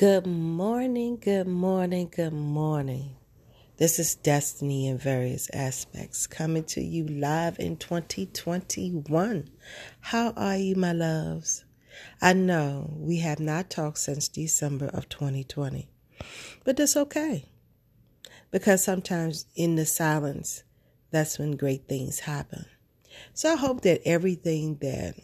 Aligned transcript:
Good 0.00 0.26
morning, 0.26 1.18
good 1.20 1.46
morning, 1.46 2.10
good 2.10 2.32
morning. 2.32 3.16
This 3.76 3.98
is 3.98 4.14
Destiny 4.14 4.88
in 4.88 4.96
various 4.96 5.50
aspects 5.52 6.26
coming 6.26 6.64
to 6.72 6.80
you 6.80 7.06
live 7.06 7.58
in 7.58 7.76
2021. 7.76 9.50
How 10.00 10.30
are 10.38 10.56
you, 10.56 10.74
my 10.74 10.94
loves? 10.94 11.66
I 12.22 12.32
know 12.32 12.94
we 12.96 13.18
have 13.18 13.40
not 13.40 13.68
talked 13.68 13.98
since 13.98 14.28
December 14.28 14.86
of 14.86 15.10
2020, 15.10 15.90
but 16.64 16.78
that's 16.78 16.96
okay 16.96 17.50
because 18.50 18.82
sometimes 18.82 19.44
in 19.54 19.76
the 19.76 19.84
silence, 19.84 20.62
that's 21.10 21.38
when 21.38 21.58
great 21.58 21.88
things 21.88 22.20
happen. 22.20 22.64
So 23.34 23.52
I 23.52 23.56
hope 23.56 23.82
that 23.82 24.00
everything 24.08 24.78
that 24.80 25.16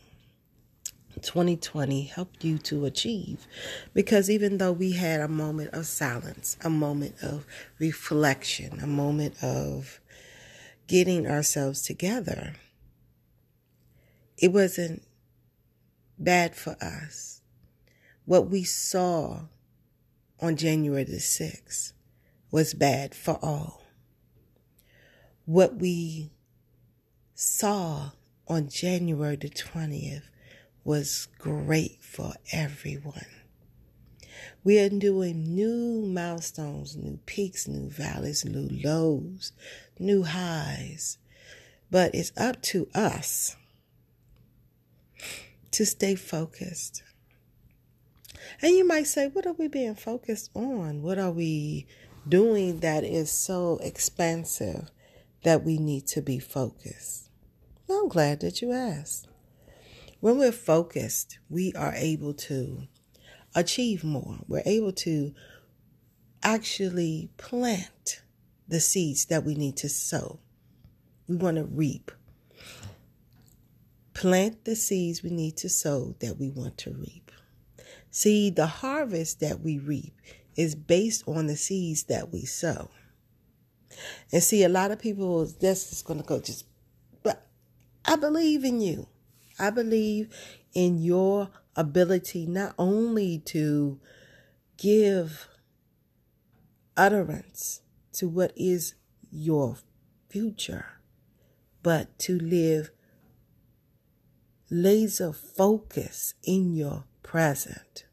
2020 1.23 2.05
helped 2.05 2.45
you 2.45 2.59
to 2.59 2.85
achieve. 2.85 3.47
Because 3.95 4.31
even 4.31 4.59
though 4.59 4.73
we 4.73 4.93
had 4.93 5.21
a 5.21 5.29
moment 5.29 5.71
of 5.73 5.87
silence, 5.87 6.57
a 6.63 6.71
moment 6.71 7.17
of 7.23 7.47
reflection, 7.79 8.81
a 8.81 8.87
moment 8.87 9.43
of 9.43 10.01
getting 10.87 11.27
ourselves 11.27 11.83
together, 11.83 12.55
it 14.39 14.53
wasn't 14.53 15.03
bad 16.19 16.55
for 16.55 16.77
us. 16.81 17.41
What 18.25 18.51
we 18.51 18.65
saw 18.65 19.43
on 20.41 20.57
January 20.57 21.05
the 21.05 21.17
6th 21.17 21.93
was 22.51 22.75
bad 22.75 23.15
for 23.15 23.39
all. 23.43 23.83
What 25.45 25.77
we 25.77 26.31
saw 27.35 28.11
on 28.49 28.69
January 28.69 29.37
the 29.37 29.49
20th 29.49 30.23
was 30.87 31.27
great 31.39 31.99
for 32.01 32.33
everyone. 32.53 33.27
We 34.63 34.79
are 34.79 34.89
doing 34.89 35.55
new 35.55 36.07
milestones, 36.07 36.97
new 36.97 37.19
peaks, 37.27 37.67
new 37.67 37.91
valleys, 37.91 38.45
new 38.45 38.69
lows, 38.85 39.53
new 39.99 40.23
highs. 40.23 41.19
But 41.91 42.15
it's 42.15 42.33
up 42.37 42.63
to 42.63 42.89
us 42.95 43.57
to 45.73 45.85
stay 45.85 46.15
focused. 46.15 47.03
And 48.63 48.77
you 48.77 48.87
might 48.87 49.09
say, 49.09 49.27
what 49.27 49.47
are 49.47 49.55
we 49.55 49.67
being 49.67 49.97
focused 49.97 50.51
on? 50.55 51.03
What 51.03 51.19
are 51.19 51.33
we 51.33 51.87
doing 52.29 52.79
that 52.81 53.03
is 53.03 53.31
so 53.31 53.81
expansive 53.83 54.89
that 55.43 55.65
we 55.65 55.79
need 55.79 56.07
to 56.09 56.23
be 56.23 56.39
focused? 56.39 57.29
Well, 57.89 58.03
I'm 58.03 58.09
glad 58.09 58.41
that 58.41 58.63
you 58.63 58.73
asked. 58.73 59.27
When 60.27 60.39
we're 60.39 60.51
focused, 60.51 61.39
we 61.49 61.73
are 61.75 61.95
able 61.95 62.35
to 62.35 62.89
achieve 63.55 64.03
more. 64.03 64.39
We're 64.49 64.65
able 64.67 64.91
to 64.91 65.33
actually 66.43 67.31
plant 67.37 68.23
the 68.67 68.81
seeds 68.81 69.27
that 69.27 69.45
we 69.45 69.55
need 69.55 69.77
to 69.77 69.89
sow. 69.89 70.41
We 71.29 71.37
want 71.37 71.59
to 71.59 71.63
reap. 71.63 72.11
Plant 74.15 74.65
the 74.65 74.75
seeds 74.75 75.23
we 75.23 75.31
need 75.31 75.57
to 75.59 75.69
sow 75.69 76.17
that 76.19 76.41
we 76.41 76.51
want 76.51 76.77
to 76.79 76.91
reap. 76.91 77.31
See, 78.11 78.51
the 78.51 78.67
harvest 78.67 79.39
that 79.39 79.61
we 79.61 79.79
reap 79.79 80.13
is 80.57 80.75
based 80.75 81.23
on 81.29 81.47
the 81.47 81.57
seeds 81.57 82.03
that 82.07 82.33
we 82.33 82.47
sow. 82.47 82.91
And 84.33 84.43
see, 84.43 84.65
a 84.65 84.69
lot 84.69 84.91
of 84.91 84.99
people, 84.99 85.47
this 85.61 85.93
is 85.93 86.03
going 86.03 86.21
to 86.21 86.27
go 86.27 86.41
just, 86.41 86.67
but 87.23 87.47
I 88.05 88.17
believe 88.17 88.65
in 88.65 88.81
you. 88.81 89.07
I 89.59 89.71
believe 89.71 90.29
in 90.75 90.99
your 90.99 91.49
ability 91.75 92.47
not 92.47 92.75
only 92.79 93.39
to 93.47 93.99
give 94.77 95.49
utterance 96.97 97.81
to 98.13 98.29
what 98.29 98.53
is 98.57 98.95
your 99.31 99.79
future, 100.29 100.87
but 101.83 102.19
to 102.19 102.39
live 102.39 102.91
laser 104.71 105.33
focus 105.33 106.35
in 106.43 106.75
your 106.75 107.05
present. 107.23 108.05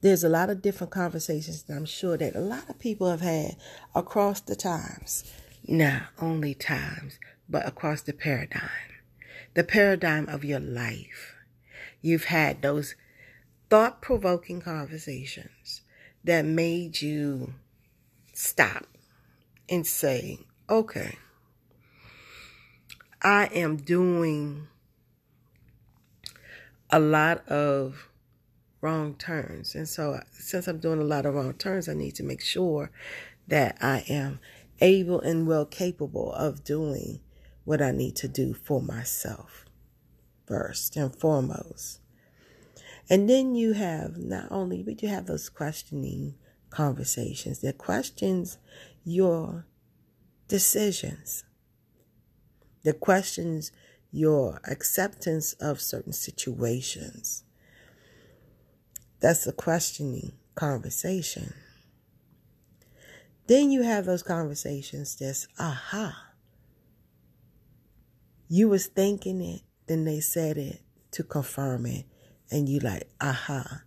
There's 0.00 0.24
a 0.24 0.28
lot 0.28 0.50
of 0.50 0.62
different 0.62 0.92
conversations 0.92 1.62
that 1.64 1.76
I'm 1.76 1.86
sure 1.86 2.16
that 2.16 2.36
a 2.36 2.40
lot 2.40 2.68
of 2.68 2.78
people 2.78 3.10
have 3.10 3.22
had 3.22 3.56
across 3.94 4.40
the 4.40 4.54
times. 4.54 5.24
Not 5.66 6.02
only 6.20 6.54
times, 6.54 7.18
but 7.48 7.66
across 7.66 8.02
the 8.02 8.12
paradigm 8.12 8.93
the 9.54 9.64
paradigm 9.64 10.28
of 10.28 10.44
your 10.44 10.60
life. 10.60 11.34
You've 12.02 12.24
had 12.24 12.62
those 12.62 12.94
thought 13.70 14.02
provoking 14.02 14.60
conversations 14.60 15.82
that 16.22 16.44
made 16.44 17.00
you 17.00 17.54
stop 18.32 18.86
and 19.68 19.86
say, 19.86 20.38
okay, 20.68 21.16
I 23.22 23.46
am 23.46 23.76
doing 23.76 24.68
a 26.90 27.00
lot 27.00 27.48
of 27.48 28.08
wrong 28.80 29.14
turns. 29.14 29.74
And 29.74 29.88
so, 29.88 30.20
since 30.32 30.68
I'm 30.68 30.78
doing 30.78 31.00
a 31.00 31.04
lot 31.04 31.24
of 31.24 31.34
wrong 31.34 31.54
turns, 31.54 31.88
I 31.88 31.94
need 31.94 32.14
to 32.16 32.22
make 32.22 32.42
sure 32.42 32.90
that 33.48 33.78
I 33.80 34.04
am 34.08 34.40
able 34.80 35.20
and 35.20 35.46
well 35.46 35.64
capable 35.64 36.32
of 36.32 36.64
doing 36.64 37.20
what 37.64 37.82
I 37.82 37.90
need 37.90 38.16
to 38.16 38.28
do 38.28 38.54
for 38.54 38.80
myself 38.80 39.64
first 40.46 40.96
and 40.96 41.14
foremost. 41.14 42.00
And 43.08 43.28
then 43.28 43.54
you 43.54 43.72
have 43.72 44.16
not 44.16 44.50
only, 44.50 44.82
but 44.82 45.02
you 45.02 45.08
have 45.08 45.26
those 45.26 45.48
questioning 45.48 46.34
conversations 46.70 47.60
that 47.60 47.78
questions 47.78 48.58
your 49.04 49.66
decisions, 50.48 51.44
that 52.82 53.00
questions 53.00 53.72
your 54.10 54.60
acceptance 54.68 55.54
of 55.54 55.80
certain 55.80 56.12
situations. 56.12 57.44
That's 59.20 59.46
a 59.46 59.52
questioning 59.52 60.32
conversation. 60.54 61.54
Then 63.46 63.70
you 63.70 63.82
have 63.82 64.06
those 64.06 64.22
conversations 64.22 65.16
that's 65.16 65.46
aha 65.58 66.23
you 68.54 68.68
was 68.68 68.86
thinking 68.86 69.40
it, 69.40 69.62
then 69.88 70.04
they 70.04 70.20
said 70.20 70.56
it 70.56 70.80
to 71.10 71.24
confirm 71.24 71.86
it, 71.86 72.04
and 72.52 72.68
you 72.68 72.78
like, 72.78 73.08
aha. 73.20 73.82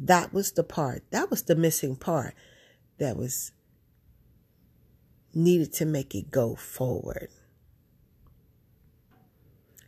That 0.00 0.34
was 0.34 0.50
the 0.50 0.64
part. 0.64 1.04
That 1.12 1.30
was 1.30 1.44
the 1.44 1.54
missing 1.54 1.94
part 1.94 2.34
that 2.98 3.16
was 3.16 3.52
needed 5.32 5.72
to 5.74 5.84
make 5.84 6.12
it 6.16 6.32
go 6.32 6.56
forward. 6.56 7.28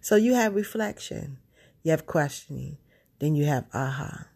So 0.01 0.15
you 0.15 0.35
have 0.35 0.55
reflection, 0.55 1.39
you 1.83 1.91
have 1.91 2.07
questioning, 2.07 2.79
then 3.19 3.35
you 3.35 3.47
have 3.47 3.65
aha. 3.75 4.29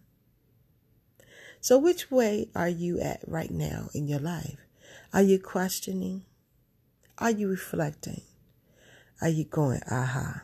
So 1.60 1.78
which 1.78 2.10
way 2.10 2.48
are 2.56 2.68
you 2.68 2.98
at 3.00 3.20
right 3.28 3.52
now 3.52 3.90
in 3.94 4.08
your 4.08 4.18
life? 4.18 4.58
Are 5.12 5.22
you 5.22 5.38
questioning? 5.38 6.24
Are 7.18 7.30
you 7.30 7.46
reflecting? 7.46 8.22
Are 9.20 9.28
you 9.28 9.44
going, 9.44 9.80
aha? 9.90 10.42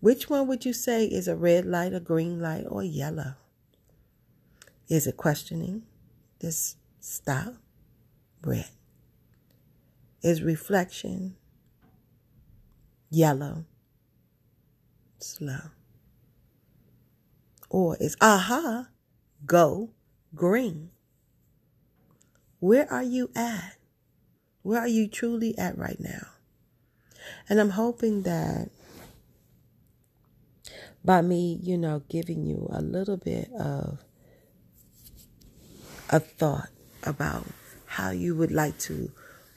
Which 0.00 0.28
one 0.28 0.46
would 0.48 0.64
you 0.64 0.72
say 0.72 1.06
is 1.06 1.28
a 1.28 1.36
red 1.36 1.64
light, 1.64 1.94
a 1.94 2.00
green 2.00 2.40
light, 2.40 2.64
or 2.68 2.82
yellow? 2.82 3.34
Is 4.88 5.06
it 5.06 5.16
questioning? 5.16 5.82
This 6.40 6.76
stop. 7.00 7.54
Red. 8.44 8.70
Is 10.22 10.42
reflection 10.42 11.36
yellow? 13.10 13.64
Slow. 15.18 15.70
Or 17.70 17.96
is 17.98 18.16
aha, 18.20 18.88
go 19.46 19.90
green? 20.34 20.90
Where 22.58 22.90
are 22.92 23.02
you 23.02 23.30
at? 23.34 23.76
Where 24.62 24.80
are 24.80 24.88
you 24.88 25.08
truly 25.08 25.56
at 25.58 25.76
right 25.78 25.98
now? 25.98 26.26
And 27.48 27.60
I'm 27.60 27.70
hoping 27.70 28.22
that 28.22 28.70
by 31.04 31.20
me, 31.20 31.58
you 31.62 31.76
know, 31.76 32.02
giving 32.08 32.46
you 32.46 32.68
a 32.72 32.80
little 32.80 33.16
bit 33.16 33.50
of 33.52 33.98
a 36.10 36.20
thought 36.20 36.68
about 37.02 37.46
how 37.86 38.10
you 38.10 38.36
would 38.36 38.52
like 38.52 38.78
to 38.78 39.10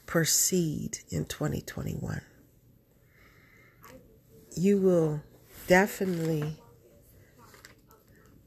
proceed 0.06 1.00
in 1.10 1.26
2021, 1.26 2.22
you 4.56 4.78
will 4.78 5.22
definitely 5.68 6.58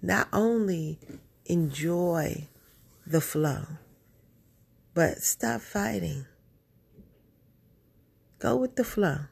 not 0.01 0.29
only 0.33 0.99
enjoy 1.47 2.49
the 3.07 3.21
flow, 3.21 3.65
but 4.95 5.23
stop 5.23 5.61
fighting. 5.61 6.27
Go 8.39 8.57
with 8.57 8.77
the 8.77 8.85
flow. 8.85 9.27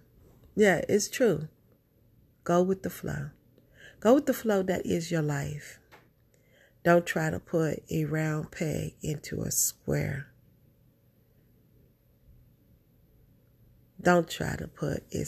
Yeah, 0.54 0.82
it's 0.88 1.08
true. 1.08 1.48
Go 2.44 2.62
with 2.62 2.82
the 2.82 2.90
flow. 2.90 3.30
Go 4.00 4.14
with 4.14 4.26
the 4.26 4.34
flow 4.34 4.62
that 4.62 4.84
is 4.84 5.10
your 5.10 5.22
life. 5.22 5.78
Don't 6.84 7.06
try 7.06 7.30
to 7.30 7.40
put 7.40 7.82
a 7.90 8.04
round 8.04 8.50
peg 8.52 8.94
into 9.02 9.42
a 9.42 9.50
square. 9.50 10.28
Don't 14.00 14.28
try 14.28 14.56
to 14.56 14.68
put 14.68 15.02
a 15.12 15.24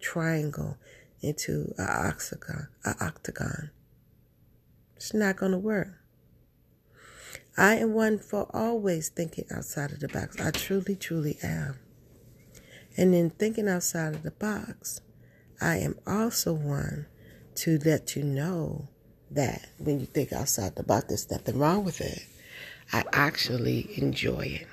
triangle 0.00 0.76
into 1.20 1.74
an 1.78 1.88
octagon. 1.88 2.68
An 2.84 2.94
octagon. 3.00 3.70
It's 4.96 5.14
not 5.14 5.36
going 5.36 5.52
to 5.52 5.58
work. 5.58 5.98
I 7.56 7.76
am 7.76 7.92
one 7.92 8.18
for 8.18 8.48
always 8.54 9.08
thinking 9.08 9.44
outside 9.50 9.92
of 9.92 10.00
the 10.00 10.08
box. 10.08 10.40
I 10.40 10.50
truly, 10.50 10.96
truly 10.96 11.38
am. 11.42 11.78
And 12.96 13.14
in 13.14 13.30
thinking 13.30 13.68
outside 13.68 14.14
of 14.14 14.22
the 14.22 14.30
box, 14.30 15.00
I 15.60 15.76
am 15.76 15.98
also 16.06 16.52
one 16.52 17.06
to 17.56 17.78
let 17.84 18.16
you 18.16 18.22
know 18.22 18.88
that 19.30 19.68
when 19.78 20.00
you 20.00 20.06
think 20.06 20.32
outside 20.32 20.76
the 20.76 20.82
box, 20.82 21.06
there's 21.08 21.30
nothing 21.30 21.58
wrong 21.58 21.84
with 21.84 22.00
it. 22.00 22.24
I 22.92 23.04
actually 23.12 23.88
enjoy 23.96 24.60
it. 24.60 24.66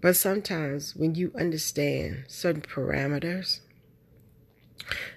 But 0.00 0.16
sometimes 0.16 0.94
when 0.96 1.14
you 1.14 1.32
understand 1.38 2.24
certain 2.28 2.62
parameters, 2.62 3.60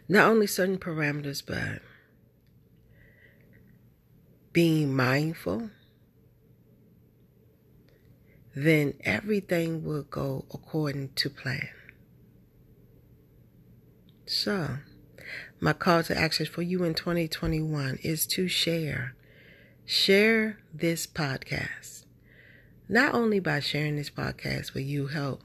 not 0.07 0.29
only 0.29 0.47
certain 0.47 0.77
parameters, 0.77 1.43
but 1.45 1.81
being 4.53 4.95
mindful, 4.95 5.71
then 8.63 8.95
everything 9.03 9.83
will 9.83 10.01
go 10.01 10.43
according 10.51 11.09
to 11.09 11.29
plan. 11.29 11.69
So, 14.25 14.77
my 15.59 15.73
call 15.73 16.01
to 16.03 16.17
action 16.17 16.47
for 16.47 16.63
you 16.63 16.83
in 16.83 16.95
2021 16.95 17.99
is 18.01 18.25
to 18.27 18.47
share. 18.47 19.13
Share 19.85 20.57
this 20.73 21.05
podcast. 21.05 22.05
Not 22.89 23.13
only 23.13 23.39
by 23.39 23.59
sharing 23.59 23.95
this 23.95 24.09
podcast 24.09 24.73
will 24.73 24.81
you 24.81 25.05
help 25.05 25.43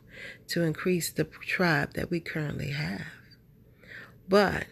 to 0.49 0.63
increase 0.63 1.11
the 1.11 1.25
tribe 1.25 1.93
that 1.93 2.11
we 2.11 2.19
currently 2.19 2.71
have, 2.71 3.09
but 4.27 4.65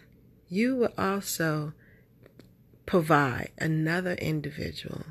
you 0.49 0.77
will 0.77 0.93
also 0.97 1.73
provide 2.87 3.51
another 3.59 4.13
individual 4.13 5.03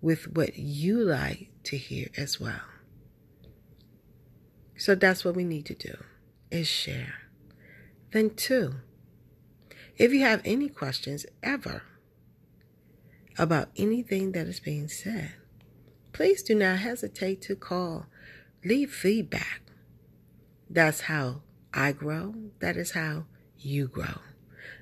with 0.00 0.34
what 0.34 0.56
you 0.56 0.98
like 1.04 1.49
to 1.64 1.76
hear 1.76 2.08
as 2.16 2.40
well. 2.40 2.62
So 4.76 4.94
that's 4.94 5.24
what 5.24 5.36
we 5.36 5.44
need 5.44 5.66
to 5.66 5.74
do 5.74 5.94
is 6.50 6.66
share. 6.66 7.14
Then 8.12 8.30
two, 8.30 8.76
if 9.96 10.12
you 10.12 10.20
have 10.20 10.40
any 10.44 10.68
questions 10.68 11.26
ever 11.42 11.82
about 13.38 13.68
anything 13.76 14.32
that 14.32 14.46
is 14.46 14.58
being 14.58 14.88
said, 14.88 15.34
please 16.12 16.42
do 16.42 16.54
not 16.54 16.78
hesitate 16.78 17.42
to 17.42 17.54
call, 17.54 18.06
leave 18.64 18.92
feedback. 18.92 19.62
That's 20.68 21.02
how 21.02 21.42
I 21.72 21.92
grow. 21.92 22.34
That 22.60 22.76
is 22.76 22.92
how 22.92 23.26
you 23.58 23.86
grow. 23.86 24.20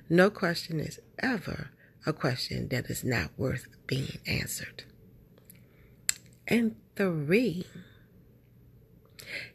No 0.09 0.29
question 0.29 0.79
is 0.79 0.99
ever 1.19 1.71
a 2.05 2.13
question 2.13 2.69
that 2.69 2.85
is 2.85 3.03
not 3.03 3.31
worth 3.37 3.67
being 3.85 4.17
answered. 4.25 4.83
And 6.49 6.75
three, 6.95 7.67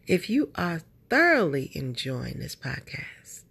if 0.07 0.31
you 0.31 0.51
are 0.55 0.81
thoroughly 1.11 1.73
enjoying 1.75 2.39
this 2.39 2.55
podcast, 2.55 3.43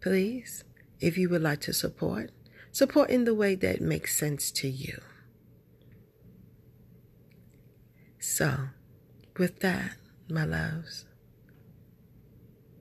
please, 0.00 0.62
if 1.00 1.18
you 1.18 1.28
would 1.28 1.42
like 1.42 1.60
to 1.62 1.72
support, 1.72 2.30
support 2.70 3.10
in 3.10 3.24
the 3.24 3.34
way 3.34 3.56
that 3.56 3.80
makes 3.80 4.16
sense 4.16 4.52
to 4.52 4.68
you. 4.68 5.00
So, 8.20 8.68
with 9.36 9.58
that, 9.60 9.96
my 10.30 10.44
loves, 10.44 11.06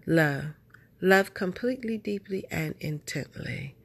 love. 0.05 0.53
Love 1.01 1.33
completely, 1.33 1.97
deeply, 1.97 2.45
and 2.49 2.73
intently. 2.79 3.75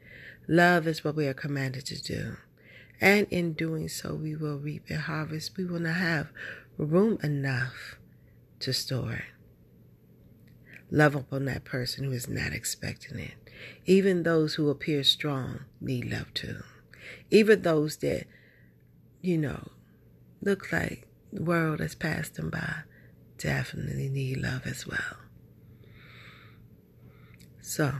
Love 0.47 0.87
is 0.87 1.03
what 1.05 1.17
we 1.17 1.27
are 1.27 1.35
commanded 1.35 1.85
to 1.87 2.01
do. 2.01 2.37
And 3.00 3.26
in 3.31 3.55
doing 3.55 3.88
so, 3.88 4.14
we 4.14 4.37
will 4.37 4.58
reap 4.58 4.91
a 4.91 4.99
harvest. 4.99 5.56
We 5.56 5.64
will 5.64 5.81
not 5.81 5.97
have 5.97 6.29
room 6.76 7.19
enough 7.23 7.97
to 8.61 8.73
store 8.73 9.12
it. 9.12 9.25
Love 10.91 11.14
upon 11.14 11.44
that 11.47 11.64
person 11.64 12.05
who 12.05 12.12
is 12.12 12.29
not 12.29 12.52
expecting 12.52 13.19
it. 13.19 13.35
Even 13.87 14.23
those 14.23 14.55
who 14.55 14.69
appear 14.69 15.05
strong 15.05 15.61
need 15.81 16.11
love 16.11 16.35
too. 16.35 16.62
Even 17.31 17.62
those 17.62 17.99
that, 17.99 18.26
you 19.23 19.38
know, 19.38 19.70
look 20.43 20.73
like 20.73 21.06
the 21.32 21.43
world 21.43 21.81
has 21.81 21.94
passed 21.94 22.35
them 22.35 22.50
by 22.50 22.82
definitely 23.38 24.08
need 24.08 24.38
love 24.38 24.67
as 24.67 24.87
well. 24.87 25.17
So, 27.61 27.94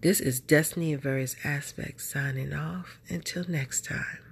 this 0.00 0.20
is 0.20 0.40
Destiny 0.40 0.92
in 0.92 1.00
Various 1.00 1.36
Aspects 1.44 2.04
signing 2.04 2.52
off. 2.52 2.98
Until 3.08 3.44
next 3.48 3.84
time. 3.84 4.29